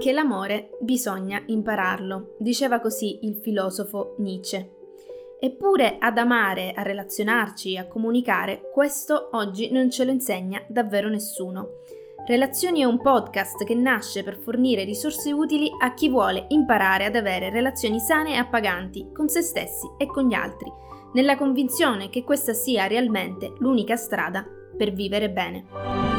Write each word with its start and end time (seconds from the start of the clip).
anche 0.00 0.12
l'amore 0.12 0.70
bisogna 0.80 1.42
impararlo, 1.46 2.36
diceva 2.38 2.80
così 2.80 3.18
il 3.26 3.36
filosofo 3.36 4.14
Nietzsche. 4.18 4.78
Eppure 5.38 5.96
ad 5.98 6.16
amare, 6.16 6.72
a 6.72 6.82
relazionarci, 6.82 7.76
a 7.76 7.86
comunicare, 7.86 8.70
questo 8.72 9.28
oggi 9.32 9.70
non 9.70 9.90
ce 9.90 10.04
lo 10.04 10.10
insegna 10.10 10.62
davvero 10.68 11.08
nessuno. 11.08 11.80
Relazioni 12.26 12.80
è 12.80 12.84
un 12.84 13.00
podcast 13.00 13.64
che 13.64 13.74
nasce 13.74 14.22
per 14.22 14.38
fornire 14.38 14.84
risorse 14.84 15.32
utili 15.32 15.70
a 15.80 15.92
chi 15.92 16.08
vuole 16.08 16.46
imparare 16.48 17.04
ad 17.04 17.16
avere 17.16 17.50
relazioni 17.50 17.98
sane 17.98 18.34
e 18.34 18.36
appaganti 18.36 19.10
con 19.12 19.28
se 19.28 19.42
stessi 19.42 19.86
e 19.98 20.06
con 20.06 20.28
gli 20.28 20.34
altri, 20.34 20.72
nella 21.12 21.36
convinzione 21.36 22.08
che 22.08 22.24
questa 22.24 22.54
sia 22.54 22.86
realmente 22.86 23.52
l'unica 23.58 23.96
strada 23.96 24.46
per 24.76 24.92
vivere 24.92 25.30
bene. 25.30 26.09